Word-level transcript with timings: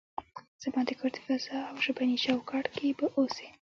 زما 0.61 0.81
د 0.87 0.89
کور 0.99 1.11
د 1.15 1.17
فضا 1.25 1.59
او 1.69 1.75
ژبني 1.85 2.17
چوکاټ 2.25 2.65
کې 2.75 2.87
به 2.97 3.05
اوسئ. 3.17 3.47